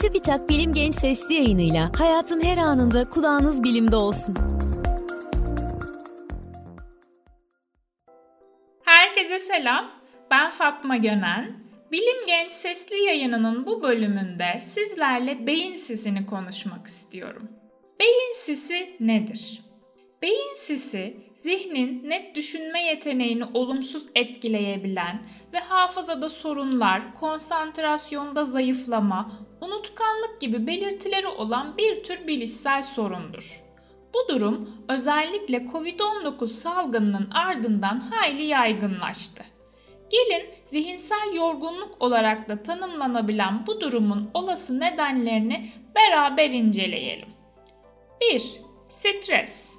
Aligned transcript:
TÜBİTAK 0.00 0.48
Bilim 0.48 0.72
Genç 0.72 0.94
Sesli 0.94 1.34
yayınıyla 1.34 1.90
hayatın 1.98 2.42
her 2.42 2.58
anında 2.58 3.10
kulağınız 3.10 3.64
bilimde 3.64 3.96
olsun. 3.96 4.34
Herkese 8.84 9.38
selam, 9.38 9.90
ben 10.30 10.50
Fatma 10.50 10.96
Gönen. 10.96 11.56
Bilim 11.92 12.26
Genç 12.26 12.52
Sesli 12.52 13.02
yayınının 13.02 13.66
bu 13.66 13.82
bölümünde 13.82 14.60
sizlerle 14.60 15.46
beyin 15.46 15.76
sisini 15.76 16.26
konuşmak 16.26 16.86
istiyorum. 16.86 17.48
Beyin 18.00 18.34
sisi 18.34 18.96
nedir? 19.00 19.62
Beyin 20.22 20.54
sisi, 20.56 21.16
zihnin 21.42 22.10
net 22.10 22.34
düşünme 22.34 22.82
yeteneğini 22.82 23.44
olumsuz 23.54 24.02
etkileyebilen 24.14 25.22
ve 25.52 25.58
hafızada 25.58 26.28
sorunlar, 26.28 27.14
konsantrasyonda 27.20 28.44
zayıflama, 28.44 29.45
unutkanlık 29.60 30.40
gibi 30.40 30.66
belirtileri 30.66 31.26
olan 31.26 31.76
bir 31.76 32.04
tür 32.04 32.26
bilişsel 32.26 32.82
sorundur. 32.82 33.62
Bu 34.14 34.34
durum 34.34 34.70
özellikle 34.88 35.56
COVID-19 35.56 36.46
salgınının 36.46 37.30
ardından 37.30 38.00
hayli 38.00 38.42
yaygınlaştı. 38.42 39.42
Gelin 40.10 40.46
zihinsel 40.64 41.34
yorgunluk 41.34 42.02
olarak 42.02 42.48
da 42.48 42.62
tanımlanabilen 42.62 43.66
bu 43.66 43.80
durumun 43.80 44.30
olası 44.34 44.80
nedenlerini 44.80 45.72
beraber 45.94 46.50
inceleyelim. 46.50 47.28
1. 48.20 48.60
Stres 48.88 49.76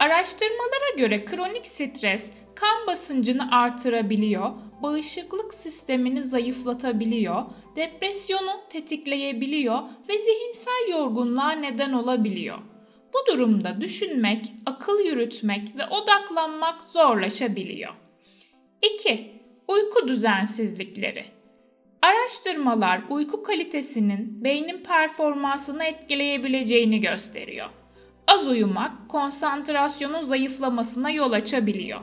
Araştırmalara 0.00 0.96
göre 0.96 1.24
kronik 1.24 1.66
stres 1.66 2.30
kan 2.62 2.86
basıncını 2.86 3.50
artırabiliyor, 3.50 4.50
bağışıklık 4.82 5.54
sistemini 5.54 6.22
zayıflatabiliyor, 6.22 7.42
depresyonu 7.76 8.50
tetikleyebiliyor 8.70 9.82
ve 10.08 10.18
zihinsel 10.18 10.90
yorgunluğa 10.90 11.50
neden 11.50 11.92
olabiliyor. 11.92 12.58
Bu 13.14 13.32
durumda 13.32 13.80
düşünmek, 13.80 14.52
akıl 14.66 15.00
yürütmek 15.00 15.76
ve 15.76 15.86
odaklanmak 15.86 16.84
zorlaşabiliyor. 16.84 17.92
2. 18.94 19.32
Uyku 19.68 20.08
düzensizlikleri. 20.08 21.24
Araştırmalar 22.02 23.00
uyku 23.10 23.42
kalitesinin 23.42 24.44
beynin 24.44 24.84
performansını 24.84 25.84
etkileyebileceğini 25.84 27.00
gösteriyor. 27.00 27.68
Az 28.26 28.48
uyumak 28.48 29.08
konsantrasyonun 29.08 30.22
zayıflamasına 30.24 31.10
yol 31.10 31.32
açabiliyor. 31.32 32.00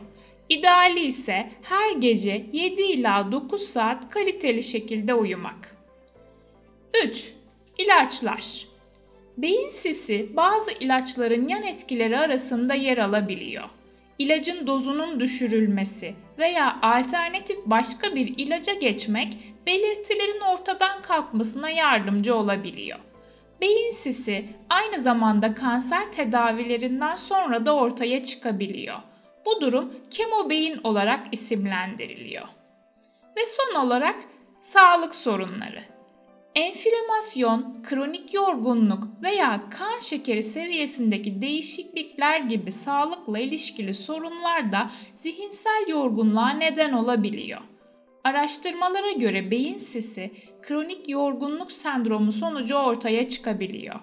İdeali 0.50 1.06
ise 1.06 1.50
her 1.62 1.92
gece 1.92 2.46
7 2.54 2.82
ila 2.82 3.32
9 3.32 3.62
saat 3.62 4.10
kaliteli 4.10 4.64
şekilde 4.64 5.14
uyumak. 5.14 5.76
3. 7.06 7.34
İlaçlar 7.78 8.68
Beyin 9.38 9.70
sisi 9.70 10.30
bazı 10.36 10.72
ilaçların 10.72 11.48
yan 11.48 11.64
etkileri 11.64 12.18
arasında 12.18 12.74
yer 12.74 12.98
alabiliyor. 12.98 13.70
İlacın 14.20 14.68
dozunun 14.68 15.20
düşürülmesi 15.20 16.16
veya 16.38 16.80
alternatif 16.82 17.58
başka 17.66 18.16
bir 18.16 18.38
ilaca 18.38 18.74
geçmek 18.74 19.38
belirtilerin 19.66 20.40
ortadan 20.40 21.02
kalkmasına 21.02 21.70
yardımcı 21.70 22.36
olabiliyor. 22.36 23.00
Beyin 23.62 23.92
sisi 23.92 24.46
aynı 24.70 25.00
zamanda 25.00 25.54
kanser 25.54 26.12
tedavilerinden 26.12 27.16
sonra 27.16 27.66
da 27.66 27.76
ortaya 27.76 28.24
çıkabiliyor. 28.24 29.09
Bu 29.46 29.62
durum 29.62 29.94
kemobeyin 30.12 30.80
olarak 30.84 31.28
isimlendiriliyor. 31.32 32.48
Ve 33.38 33.46
son 33.46 33.86
olarak 33.86 34.16
sağlık 34.62 35.16
sorunları. 35.16 35.84
Enflamasyon, 36.56 37.84
kronik 37.90 38.34
yorgunluk 38.34 39.04
veya 39.24 39.70
kan 39.70 40.00
şekeri 40.00 40.44
seviyesindeki 40.44 41.42
değişiklikler 41.42 42.40
gibi 42.40 42.72
sağlıkla 42.72 43.40
ilişkili 43.40 43.94
sorunlar 43.94 44.72
da 44.72 44.92
zihinsel 45.24 45.86
yorgunluğa 45.88 46.50
neden 46.50 46.94
olabiliyor. 46.94 47.62
Araştırmalara 48.24 49.12
göre 49.12 49.52
beyin 49.52 49.78
sisi 49.78 50.32
kronik 50.62 51.10
yorgunluk 51.10 51.72
sendromu 51.72 52.32
sonucu 52.32 52.76
ortaya 52.76 53.30
çıkabiliyor. 53.30 54.00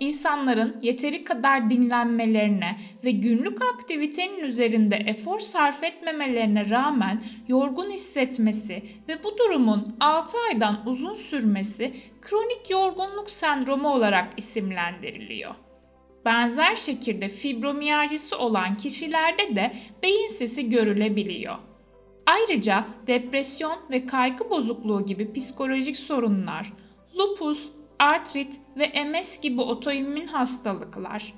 İnsanların 0.00 0.76
yeteri 0.82 1.24
kadar 1.24 1.70
dinlenmelerine 1.70 2.78
ve 3.04 3.10
günlük 3.10 3.62
aktivitenin 3.62 4.44
üzerinde 4.44 4.96
efor 4.96 5.38
sarf 5.38 5.84
etmemelerine 5.84 6.70
rağmen 6.70 7.22
yorgun 7.48 7.90
hissetmesi 7.90 8.82
ve 9.08 9.24
bu 9.24 9.38
durumun 9.38 9.96
6 10.00 10.36
aydan 10.48 10.82
uzun 10.86 11.14
sürmesi 11.14 11.94
kronik 12.22 12.70
yorgunluk 12.70 13.30
sendromu 13.30 13.88
olarak 13.88 14.28
isimlendiriliyor. 14.36 15.54
Benzer 16.24 16.76
şekilde 16.76 17.28
fibromiyajisi 17.28 18.34
olan 18.34 18.76
kişilerde 18.76 19.56
de 19.56 19.72
beyin 20.02 20.28
sisi 20.28 20.70
görülebiliyor. 20.70 21.56
Ayrıca 22.26 22.84
depresyon 23.06 23.78
ve 23.90 24.06
kaygı 24.06 24.50
bozukluğu 24.50 25.06
gibi 25.06 25.32
psikolojik 25.32 25.96
sorunlar, 25.96 26.72
lupus, 27.16 27.77
artrit 27.98 28.60
ve 28.76 29.04
MS 29.04 29.40
gibi 29.40 29.60
otoimmün 29.60 30.26
hastalıklar, 30.26 31.34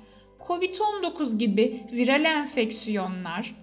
COVID-19 0.47 1.37
gibi 1.37 1.83
viral 1.91 2.25
enfeksiyonlar, 2.25 3.55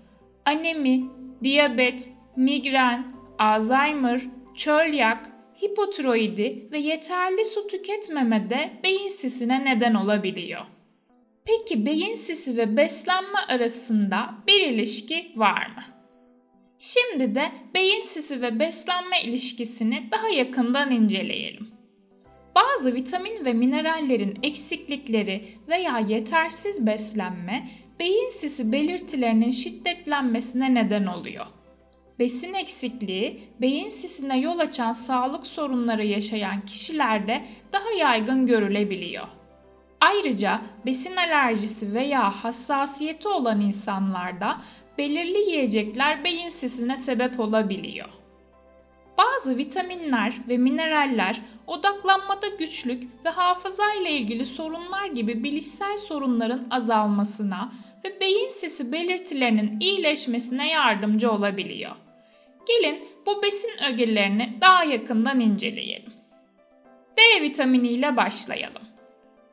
anemi, 0.45 1.05
diyabet, 1.43 2.11
migren, 2.37 3.07
Alzheimer, 3.39 4.21
çölyak, 4.55 5.31
hipotiroidi 5.63 6.69
ve 6.73 6.79
yeterli 6.79 7.45
su 7.45 7.67
tüketmeme 7.67 8.51
de 8.51 8.81
beyin 8.83 9.09
sisine 9.09 9.65
neden 9.65 9.95
olabiliyor. 9.95 10.63
Peki 11.45 11.87
beyin 11.87 12.17
sisi 12.17 12.57
ve 12.57 12.77
beslenme 12.77 13.39
arasında 13.49 14.35
bir 14.47 14.61
ilişki 14.61 15.33
var 15.37 15.67
mı? 15.67 15.83
Şimdi 16.79 17.35
de 17.35 17.53
beyin 17.75 18.03
sisi 18.03 18.43
ve 18.43 18.59
beslenme 18.59 19.23
ilişkisini 19.23 20.09
daha 20.11 20.29
yakından 20.29 20.91
inceleyelim. 20.91 21.78
Bazı 22.55 22.95
vitamin 22.95 23.45
ve 23.45 23.53
minerallerin 23.53 24.39
eksiklikleri 24.43 25.49
veya 25.69 25.99
yetersiz 25.99 26.87
beslenme 26.87 27.71
beyin 27.99 28.31
sisi 28.31 28.73
belirtilerinin 28.73 29.51
şiddetlenmesine 29.51 30.75
neden 30.75 31.07
oluyor. 31.07 31.47
Besin 32.19 32.55
eksikliği, 32.55 33.41
beyin 33.61 33.89
sisine 33.89 34.39
yol 34.39 34.59
açan 34.59 34.93
sağlık 34.93 35.47
sorunları 35.47 36.05
yaşayan 36.05 36.67
kişilerde 36.67 37.45
daha 37.73 37.91
yaygın 37.91 38.47
görülebiliyor. 38.47 39.27
Ayrıca 40.01 40.61
besin 40.87 41.17
alerjisi 41.17 41.95
veya 41.95 42.31
hassasiyeti 42.31 43.29
olan 43.29 43.61
insanlarda 43.61 44.63
belirli 44.99 45.39
yiyecekler 45.39 46.25
beyin 46.25 46.49
sisine 46.49 46.97
sebep 46.97 47.41
olabiliyor. 47.41 48.09
Bazı 49.19 49.57
vitaminler 49.57 50.35
ve 50.49 50.57
mineraller 50.57 51.41
odaklanmada 51.67 52.49
güçlük 52.59 53.25
ve 53.25 53.29
hafıza 53.29 53.95
ile 53.95 54.11
ilgili 54.11 54.47
sorunlar 54.47 55.07
gibi 55.07 55.45
bilişsel 55.45 55.97
sorunların 55.97 56.67
azalmasına 56.71 57.73
ve 58.05 58.21
beyin 58.21 58.51
sisi 58.51 58.93
belirtilerinin 58.93 59.81
iyileşmesine 59.81 60.71
yardımcı 60.71 61.31
olabiliyor. 61.31 61.97
Gelin 62.69 63.09
bu 63.27 63.43
besin 63.43 63.71
ögelerini 63.93 64.59
daha 64.61 64.85
yakından 64.85 65.41
inceleyelim. 65.41 66.13
D 67.17 67.43
vitamini 67.43 67.89
ile 67.89 68.17
başlayalım. 68.17 68.83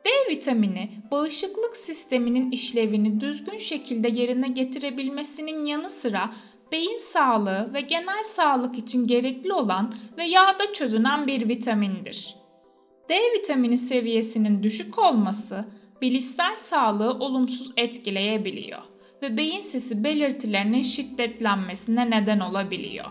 D 0.04 0.34
vitamini 0.34 0.90
bağışıklık 1.10 1.76
sisteminin 1.76 2.50
işlevini 2.50 3.20
düzgün 3.20 3.58
şekilde 3.58 4.08
yerine 4.08 4.48
getirebilmesinin 4.48 5.66
yanı 5.66 5.90
sıra 5.90 6.30
beyin 6.72 6.96
sağlığı 6.96 7.74
ve 7.74 7.80
genel 7.80 8.22
sağlık 8.22 8.78
için 8.78 9.06
gerekli 9.06 9.52
olan 9.52 9.94
ve 10.16 10.24
yağda 10.24 10.72
çözünen 10.72 11.26
bir 11.26 11.48
vitamindir. 11.48 12.36
D 13.08 13.14
vitamini 13.14 13.78
seviyesinin 13.78 14.62
düşük 14.62 14.98
olması 14.98 15.64
bilişsel 16.02 16.56
sağlığı 16.56 17.10
olumsuz 17.10 17.72
etkileyebiliyor 17.76 18.82
ve 19.22 19.36
beyin 19.36 19.60
sisi 19.60 20.04
belirtilerinin 20.04 20.82
şiddetlenmesine 20.82 22.10
neden 22.10 22.40
olabiliyor. 22.40 23.06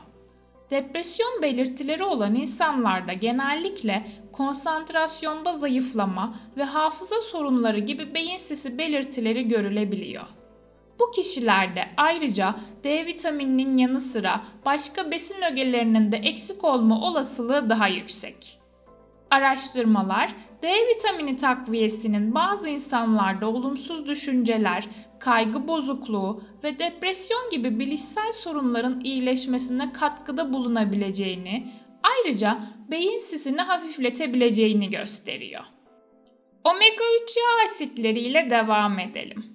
Depresyon 0.72 1.42
belirtileri 1.42 2.04
olan 2.04 2.36
insanlarda 2.36 3.14
genellikle 3.14 4.06
konsantrasyonda 4.32 5.58
zayıflama 5.58 6.40
ve 6.58 6.64
hafıza 6.64 7.22
sorunları 7.22 7.80
gibi 7.80 8.14
beyin 8.14 8.38
sisi 8.38 8.78
belirtileri 8.78 9.48
görülebiliyor. 9.48 10.24
Bu 11.00 11.12
kişilerde 11.12 11.88
ayrıca 11.98 12.56
D 12.84 13.06
vitamininin 13.06 13.78
yanı 13.78 14.00
sıra 14.00 14.42
başka 14.66 15.12
besin 15.12 15.42
ögelerinin 15.52 16.12
de 16.12 16.18
eksik 16.18 16.64
olma 16.64 17.02
olasılığı 17.02 17.70
daha 17.70 17.88
yüksek. 17.88 18.60
Araştırmalar 19.32 20.32
D 20.62 20.74
vitamini 20.88 21.38
takviyesinin 21.38 22.36
bazı 22.36 22.70
insanlarda 22.70 23.50
olumsuz 23.50 24.08
düşünceler, 24.08 24.88
kaygı 25.20 25.68
bozukluğu 25.68 26.44
ve 26.64 26.80
depresyon 26.80 27.50
gibi 27.52 27.80
bilişsel 27.80 28.32
sorunların 28.32 29.00
iyileşmesine 29.00 29.94
katkıda 29.94 30.54
bulunabileceğini, 30.54 31.72
ayrıca 32.04 32.60
beyin 32.92 33.20
sisini 33.20 33.62
hafifletebileceğini 33.62 34.90
gösteriyor. 34.90 35.64
Omega 36.64 37.04
3 37.24 37.38
yağ 37.38 37.66
asitleriyle 37.66 38.50
devam 38.50 39.00
edelim. 39.00 39.55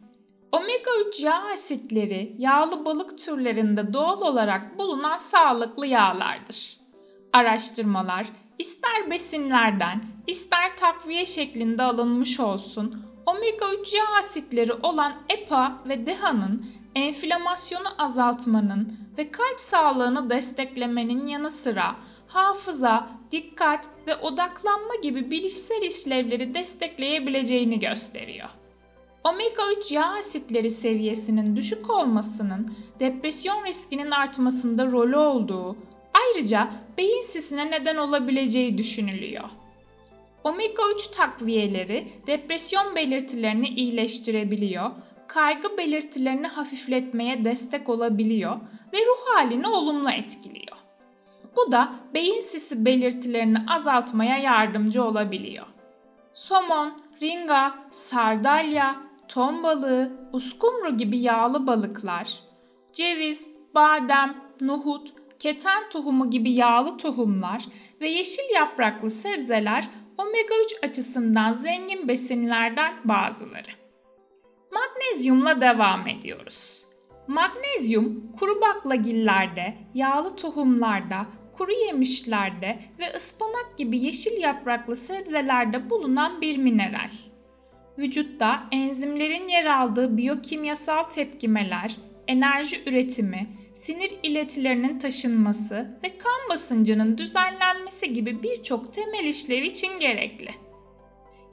Omega 0.52 0.90
3 1.08 1.20
yağ 1.20 1.42
asitleri 1.52 2.34
yağlı 2.38 2.84
balık 2.84 3.18
türlerinde 3.18 3.92
doğal 3.92 4.20
olarak 4.20 4.78
bulunan 4.78 5.18
sağlıklı 5.18 5.86
yağlardır. 5.86 6.76
Araştırmalar 7.32 8.26
ister 8.58 9.10
besinlerden 9.10 10.04
ister 10.26 10.76
takviye 10.76 11.26
şeklinde 11.26 11.82
alınmış 11.82 12.40
olsun 12.40 13.06
omega 13.26 13.74
3 13.80 13.94
yağ 13.94 14.04
asitleri 14.18 14.72
olan 14.72 15.12
EPA 15.28 15.72
ve 15.88 16.06
DHA'nın 16.06 16.66
enflamasyonu 16.94 17.88
azaltmanın 17.98 18.98
ve 19.18 19.30
kalp 19.30 19.60
sağlığını 19.60 20.30
desteklemenin 20.30 21.26
yanı 21.26 21.50
sıra 21.50 21.96
hafıza, 22.26 23.08
dikkat 23.32 23.86
ve 24.06 24.16
odaklanma 24.16 24.94
gibi 25.02 25.30
bilişsel 25.30 25.82
işlevleri 25.82 26.54
destekleyebileceğini 26.54 27.80
gösteriyor. 27.80 28.48
Omega 29.24 29.62
3 29.80 29.92
yağ 29.92 30.06
asitleri 30.06 30.70
seviyesinin 30.70 31.56
düşük 31.56 31.90
olmasının 31.90 32.74
depresyon 33.00 33.64
riskinin 33.64 34.10
artmasında 34.10 34.86
rolü 34.86 35.16
olduğu, 35.16 35.76
ayrıca 36.14 36.70
beyin 36.98 37.22
sisine 37.22 37.70
neden 37.70 37.96
olabileceği 37.96 38.78
düşünülüyor. 38.78 39.44
Omega 40.44 40.82
3 40.94 41.06
takviyeleri 41.06 42.08
depresyon 42.26 42.94
belirtilerini 42.94 43.68
iyileştirebiliyor, 43.68 44.90
kaygı 45.26 45.78
belirtilerini 45.78 46.46
hafifletmeye 46.46 47.44
destek 47.44 47.88
olabiliyor 47.88 48.56
ve 48.92 48.98
ruh 48.98 49.34
halini 49.34 49.68
olumlu 49.68 50.10
etkiliyor. 50.10 50.76
Bu 51.56 51.72
da 51.72 51.94
beyin 52.14 52.40
sisi 52.40 52.84
belirtilerini 52.84 53.58
azaltmaya 53.68 54.38
yardımcı 54.38 55.04
olabiliyor. 55.04 55.66
Somon, 56.34 57.02
ringa, 57.22 57.74
sardalya, 57.90 59.09
ton 59.30 59.62
balığı, 59.62 60.12
uskumru 60.32 60.96
gibi 60.96 61.18
yağlı 61.18 61.66
balıklar, 61.66 62.40
ceviz, 62.92 63.48
badem, 63.74 64.36
nohut, 64.60 65.12
keten 65.38 65.90
tohumu 65.90 66.30
gibi 66.30 66.52
yağlı 66.52 66.96
tohumlar 66.96 67.64
ve 68.00 68.08
yeşil 68.08 68.54
yapraklı 68.54 69.10
sebzeler 69.10 69.88
omega 70.18 70.54
3 70.64 70.90
açısından 70.90 71.52
zengin 71.52 72.08
besinlerden 72.08 72.94
bazıları. 73.04 73.70
Magnezyumla 74.72 75.60
devam 75.60 76.08
ediyoruz. 76.08 76.84
Magnezyum 77.28 78.32
kuru 78.38 78.60
baklagillerde, 78.60 79.74
yağlı 79.94 80.36
tohumlarda, 80.36 81.26
kuru 81.58 81.72
yemişlerde 81.72 82.78
ve 82.98 83.12
ıspanak 83.16 83.78
gibi 83.78 83.98
yeşil 83.98 84.40
yapraklı 84.40 84.96
sebzelerde 84.96 85.90
bulunan 85.90 86.40
bir 86.40 86.58
mineral. 86.58 87.10
Vücutta 87.98 88.62
enzimlerin 88.72 89.48
yer 89.48 89.66
aldığı 89.66 90.16
biyokimyasal 90.16 91.02
tepkimeler, 91.04 91.96
enerji 92.28 92.82
üretimi, 92.86 93.48
sinir 93.74 94.12
iletilerinin 94.22 94.98
taşınması 94.98 95.98
ve 96.02 96.18
kan 96.18 96.48
basıncının 96.50 97.18
düzenlenmesi 97.18 98.12
gibi 98.12 98.42
birçok 98.42 98.94
temel 98.94 99.24
işlev 99.24 99.62
için 99.62 99.98
gerekli. 100.00 100.50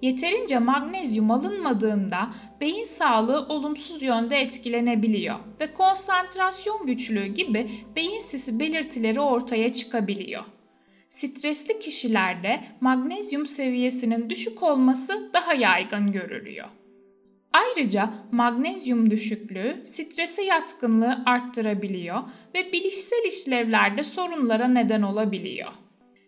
Yeterince 0.01 0.59
magnezyum 0.59 1.31
alınmadığında 1.31 2.29
beyin 2.61 2.83
sağlığı 2.83 3.45
olumsuz 3.49 4.01
yönde 4.01 4.37
etkilenebiliyor 4.37 5.35
ve 5.59 5.73
konsantrasyon 5.73 6.85
güçlüğü 6.85 7.25
gibi 7.25 7.71
beyin 7.95 8.19
sisi 8.19 8.59
belirtileri 8.59 9.19
ortaya 9.19 9.73
çıkabiliyor. 9.73 10.43
Stresli 11.09 11.79
kişilerde 11.79 12.63
magnezyum 12.81 13.45
seviyesinin 13.45 14.29
düşük 14.29 14.63
olması 14.63 15.29
daha 15.33 15.53
yaygın 15.53 16.11
görülüyor. 16.11 16.67
Ayrıca 17.53 18.13
magnezyum 18.31 19.11
düşüklüğü 19.11 19.83
strese 19.85 20.43
yatkınlığı 20.43 21.23
arttırabiliyor 21.25 22.19
ve 22.55 22.71
bilişsel 22.71 23.25
işlevlerde 23.27 24.03
sorunlara 24.03 24.67
neden 24.67 25.01
olabiliyor. 25.01 25.71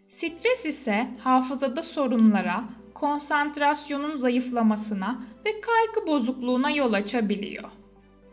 Stres 0.07 0.65
ise 0.65 1.07
hafızada 1.23 1.81
sorunlara, 1.81 2.63
konsantrasyonun 2.93 4.17
zayıflamasına 4.17 5.23
ve 5.45 5.61
kaygı 5.61 6.07
bozukluğuna 6.07 6.71
yol 6.71 6.93
açabiliyor. 6.93 7.69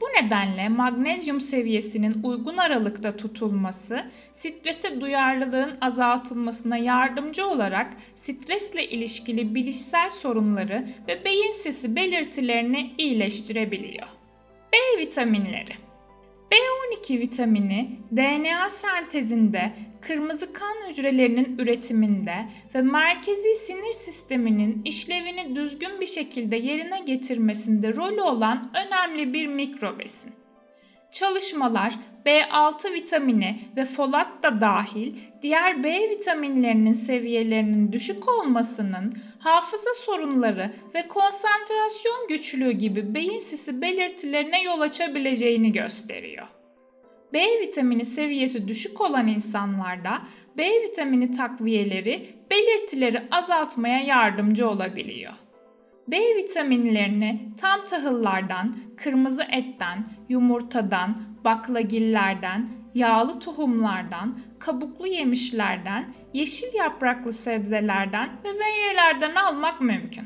Bu 0.01 0.05
nedenle 0.05 0.69
magnezyum 0.69 1.41
seviyesinin 1.41 2.23
uygun 2.23 2.57
aralıkta 2.57 3.17
tutulması, 3.17 4.05
strese 4.35 5.01
duyarlılığın 5.01 5.79
azaltılmasına 5.81 6.77
yardımcı 6.77 7.47
olarak 7.47 7.93
stresle 8.17 8.89
ilişkili 8.89 9.55
bilişsel 9.55 10.11
sorunları 10.11 10.89
ve 11.09 11.25
beyin 11.25 11.53
sesi 11.53 11.97
belirtilerini 11.97 12.95
iyileştirebiliyor. 12.99 14.07
B 14.73 15.01
vitaminleri 15.01 15.86
B12 16.53 17.21
vitamini 17.21 18.01
DNA 18.17 18.69
sentezinde, 18.69 19.73
kırmızı 20.01 20.53
kan 20.53 20.89
hücrelerinin 20.89 21.59
üretiminde 21.59 22.49
ve 22.75 22.83
merkezi 22.83 23.55
sinir 23.55 23.93
sisteminin 23.93 24.83
işlevini 24.85 25.57
düzgün 25.57 26.01
bir 26.01 26.07
şekilde 26.07 26.57
yerine 26.57 27.01
getirmesinde 27.01 27.95
rolü 27.95 28.21
olan 28.21 28.73
önemli 28.75 29.33
bir 29.33 29.47
mikrobesin. 29.47 30.33
Çalışmalar 31.13 31.95
B6 32.27 32.93
vitamini 32.93 33.61
ve 33.77 33.85
folat 33.85 34.43
da 34.43 34.61
dahil 34.61 35.15
diğer 35.43 35.83
B 35.85 36.11
vitaminlerinin 36.11 36.93
seviyelerinin 36.93 37.93
düşük 37.93 38.29
olmasının 38.29 39.19
hafıza 39.47 39.95
sorunları 39.95 40.73
ve 40.95 41.09
konsantrasyon 41.09 42.29
güçlüğü 42.29 42.73
gibi 42.73 43.15
beyin 43.15 43.39
sisi 43.39 43.83
belirtilerine 43.83 44.63
yol 44.63 44.81
açabileceğini 44.81 45.73
gösteriyor. 45.73 46.47
B 47.33 47.61
vitamini 47.61 48.05
seviyesi 48.05 48.69
düşük 48.69 49.01
olan 49.01 49.27
insanlarda 49.27 50.23
B 50.57 50.83
vitamini 50.83 51.31
takviyeleri 51.31 52.27
belirtileri 52.51 53.23
azaltmaya 53.31 54.01
yardımcı 54.01 54.69
olabiliyor. 54.69 55.33
B 56.09 56.37
vitaminlerini 56.37 57.49
tam 57.61 57.87
tahıllardan, 57.87 58.77
kırmızı 58.97 59.43
etten, 59.43 60.05
yumurtadan, 60.29 61.23
baklagillerden, 61.45 62.69
yağlı 62.97 63.41
tohumlardan, 63.41 64.39
kabuklu 64.59 65.07
yemişlerden, 65.07 66.15
yeşil 66.33 66.75
yapraklı 66.75 67.33
sebzelerden 67.33 68.31
ve 68.45 68.53
meyvelerden 68.53 69.35
almak 69.35 69.81
mümkün. 69.81 70.25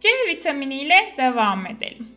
C 0.00 0.08
vitamini 0.28 0.82
ile 0.82 1.14
devam 1.18 1.66
edelim. 1.66 2.08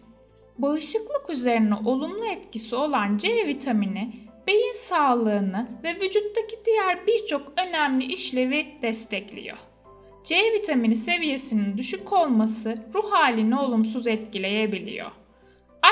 Bağışıklık 0.57 1.29
üzerine 1.29 1.75
olumlu 1.75 2.25
etkisi 2.25 2.75
olan 2.75 3.17
C 3.17 3.47
vitamini 3.47 4.13
beyin 4.47 4.73
sağlığını 4.73 5.67
ve 5.83 5.95
vücuttaki 5.95 6.55
diğer 6.65 7.07
birçok 7.07 7.53
önemli 7.57 8.05
işlevi 8.05 8.67
destekliyor. 8.81 9.57
C 10.23 10.35
vitamini 10.53 10.95
seviyesinin 10.95 11.77
düşük 11.77 12.13
olması 12.13 12.77
ruh 12.93 13.11
halini 13.11 13.59
olumsuz 13.59 14.07
etkileyebiliyor. 14.07 15.11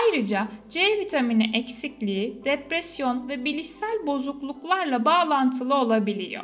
Ayrıca 0.02 0.48
C 0.70 1.00
vitamini 1.00 1.58
eksikliği 1.58 2.42
depresyon 2.46 3.30
ve 3.30 3.46
bilişsel 3.46 4.08
bozukluklarla 4.08 5.06
bağlantılı 5.06 5.76
olabiliyor. 5.76 6.44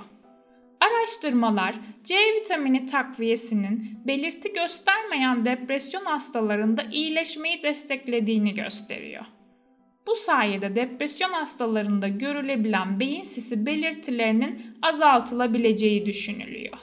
Araştırmalar 0.80 1.76
C 2.04 2.16
vitamini 2.16 2.86
takviyesinin 2.86 4.00
belirti 4.08 4.54
göstermeyen 4.54 5.46
depresyon 5.46 6.06
hastalarında 6.06 6.84
iyileşmeyi 6.92 7.64
desteklediğini 7.64 8.54
gösteriyor. 8.54 9.26
Bu 10.08 10.16
sayede 10.16 10.76
depresyon 10.76 11.30
hastalarında 11.30 12.08
görülebilen 12.08 13.00
beyin 13.00 13.24
sisi 13.24 13.66
belirtilerinin 13.66 14.62
azaltılabileceği 14.82 16.06
düşünülüyor. 16.06 16.78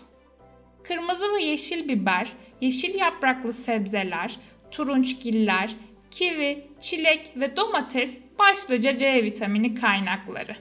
Kırmızı 0.84 1.34
ve 1.34 1.42
yeşil 1.42 1.88
biber, 1.88 2.32
yeşil 2.60 2.94
yapraklı 2.94 3.52
sebzeler, 3.52 4.36
turunçgiller, 4.70 5.74
kivi, 6.10 6.66
çilek 6.80 7.32
ve 7.36 7.56
domates 7.56 8.18
başlıca 8.38 8.96
C 8.96 9.24
vitamini 9.24 9.74
kaynakları. 9.74 10.56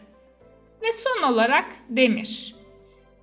Ve 0.81 0.91
son 0.91 1.23
olarak 1.33 1.65
demir. 1.89 2.55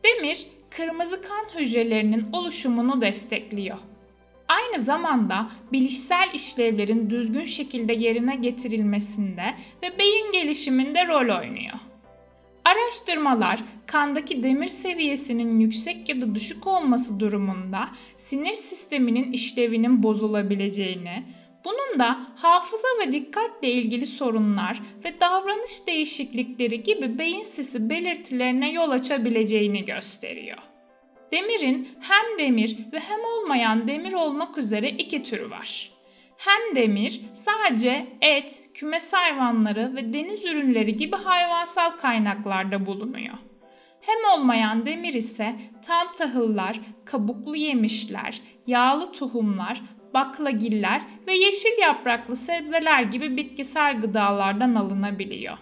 Demir, 0.04 0.47
kırmızı 0.71 1.23
kan 1.23 1.61
hücrelerinin 1.61 2.33
oluşumunu 2.33 3.00
destekliyor. 3.00 3.78
Aynı 4.49 4.81
zamanda 4.85 5.50
bilişsel 5.73 6.31
işlevlerin 6.35 7.11
düzgün 7.11 7.45
şekilde 7.45 7.93
yerine 7.93 8.37
getirilmesinde 8.37 9.54
ve 9.83 9.99
beyin 9.99 10.33
gelişiminde 10.33 11.07
rol 11.07 11.38
oynuyor. 11.38 11.75
Araştırmalar 12.64 13.61
kandaki 13.87 14.43
demir 14.43 14.69
seviyesinin 14.69 15.61
yüksek 15.61 16.09
ya 16.09 16.21
da 16.21 16.35
düşük 16.35 16.66
olması 16.66 17.21
durumunda 17.21 17.88
sinir 18.16 18.54
sisteminin 18.54 19.33
işlevinin 19.33 20.02
bozulabileceğini, 20.02 21.25
Bunun 21.64 21.99
da 21.99 22.21
hafıza 22.37 22.88
ve 23.00 23.12
dikkatle 23.12 23.71
ilgili 23.71 24.06
sorunlar 24.06 24.83
ve 25.04 25.21
davranış 25.21 25.87
değişiklikleri 25.87 26.83
gibi 26.83 27.18
beyin 27.18 27.42
sisi 27.42 27.90
belirtilerine 27.90 28.73
yol 28.73 28.90
açabileceğini 28.90 29.85
gösteriyor. 29.85 30.59
Demirin 31.33 31.88
hem 32.00 32.38
demir 32.38 32.78
ve 32.92 33.00
hem 33.00 33.21
olmayan 33.21 33.88
demir 33.88 34.12
olmak 34.12 34.59
üzere 34.59 34.90
iki 34.90 35.23
türü 35.23 35.50
var. 35.50 35.90
Hem 36.37 36.76
demir 36.76 37.21
sadece 37.35 38.06
et, 38.21 38.64
kümes 38.75 39.12
hayvanları 39.12 39.97
ve 39.97 40.12
deniz 40.12 40.44
ürünleri 40.44 40.97
gibi 40.97 41.16
hayvansal 41.16 41.90
kaynaklarda 41.90 42.87
bulunuyor. 42.87 43.35
Hem 44.00 44.38
olmayan 44.38 44.87
demir 44.87 45.14
ise 45.14 45.54
tam 45.87 46.14
tahıllar, 46.14 46.80
kabuklu 47.04 47.56
yemişler, 47.56 48.40
yağlı 48.66 49.12
tohumlar, 49.12 49.83
baklagiller 50.14 51.02
ve 51.26 51.35
yeşil 51.35 51.78
yapraklı 51.80 52.37
sebzeler 52.37 53.02
gibi 53.02 53.37
bitkisel 53.37 54.00
gıdalardan 54.00 54.75
alınabiliyor. 54.75 55.59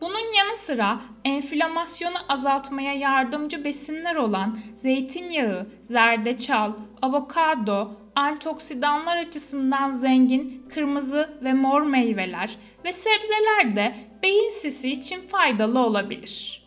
Bunun 0.00 0.34
yanı 0.38 0.56
sıra 0.56 1.00
enflamasyonu 1.24 2.16
azaltmaya 2.28 2.92
yardımcı 2.92 3.64
besinler 3.64 4.16
olan 4.16 4.58
zeytinyağı, 4.82 5.66
zerdeçal, 5.90 6.72
avokado, 7.02 7.90
antioksidanlar 8.14 9.16
açısından 9.16 9.90
zengin 9.90 10.66
kırmızı 10.74 11.38
ve 11.42 11.52
mor 11.52 11.82
meyveler 11.82 12.56
ve 12.84 12.92
sebzeler 12.92 13.76
de 13.76 13.94
beyin 14.22 14.50
sisi 14.50 14.90
için 14.90 15.20
faydalı 15.20 15.78
olabilir. 15.78 16.62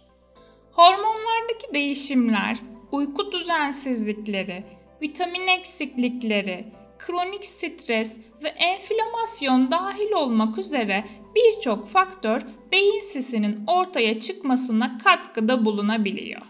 Hormonlardaki 0.72 1.74
değişimler, 1.74 2.58
uyku 2.92 3.32
düzensizlikleri, 3.32 4.64
vitamin 5.02 5.48
eksiklikleri, 5.48 6.66
kronik 7.08 7.46
stres 7.46 8.18
ve 8.44 8.48
enflamasyon 8.48 9.72
dahil 9.72 10.12
olmak 10.12 10.58
üzere 10.58 11.06
birçok 11.36 11.88
faktör 11.88 12.42
beyin 12.72 13.02
sisinin 13.02 13.64
ortaya 13.68 14.20
çıkmasına 14.20 14.98
katkıda 14.98 15.66
bulunabiliyor. 15.66 16.42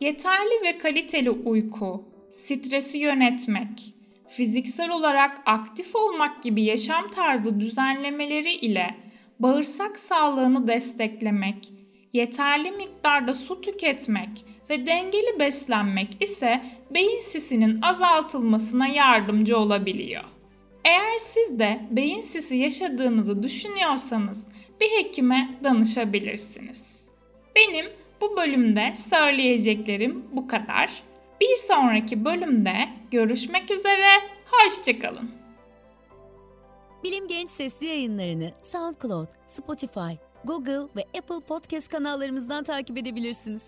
Yeterli 0.00 0.62
ve 0.64 0.78
kaliteli 0.78 1.30
uyku, 1.30 2.04
stresi 2.30 2.98
yönetmek, 2.98 3.94
fiziksel 4.28 4.90
olarak 4.90 5.42
aktif 5.46 5.96
olmak 5.96 6.42
gibi 6.42 6.62
yaşam 6.62 7.10
tarzı 7.10 7.60
düzenlemeleri 7.60 8.52
ile 8.52 8.94
bağırsak 9.38 9.98
sağlığını 9.98 10.68
desteklemek, 10.68 11.72
yeterli 12.12 12.70
miktarda 12.70 13.34
su 13.34 13.60
tüketmek 13.60 14.44
ve 14.70 14.86
dengeli 14.86 15.38
beslenmek 15.38 16.22
ise 16.22 16.62
beyin 16.90 17.18
sisinin 17.18 17.82
azaltılmasına 17.82 18.86
yardımcı 18.88 19.58
olabiliyor. 19.58 20.24
Eğer 20.84 21.18
siz 21.18 21.58
de 21.58 21.80
beyin 21.90 22.20
sisi 22.20 22.56
yaşadığınızı 22.56 23.42
düşünüyorsanız 23.42 24.46
bir 24.80 24.90
hekime 24.90 25.58
danışabilirsiniz. 25.64 27.06
Benim 27.56 27.86
bu 28.20 28.36
bölümde 28.36 28.94
söyleyeceklerim 29.10 30.24
bu 30.32 30.48
kadar. 30.48 31.02
Bir 31.40 31.56
sonraki 31.56 32.24
bölümde 32.24 32.74
görüşmek 33.10 33.70
üzere, 33.70 34.08
hoşçakalın. 34.50 35.30
Bilim 37.04 37.28
Genç 37.28 37.50
sesli 37.50 37.86
yayınlarını 37.86 38.52
SoundCloud, 38.62 39.28
Spotify, 39.46 40.12
Google 40.44 40.88
ve 40.96 41.18
Apple 41.18 41.40
Podcast 41.48 41.88
kanallarımızdan 41.88 42.64
takip 42.64 42.98
edebilirsiniz. 42.98 43.62